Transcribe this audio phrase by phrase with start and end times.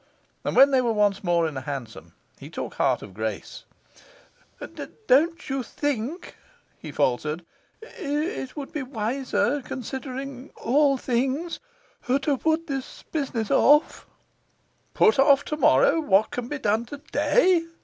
[0.43, 3.65] And when they were once more in a hansom, he took heart of grace.
[4.59, 6.35] 'Don't you think,'
[6.79, 7.45] he faltered,
[7.83, 11.59] 'it would be wiser, considering all things,
[12.07, 14.07] to put this business off?'
[14.95, 17.67] 'Put off till tomorrow what can be done today?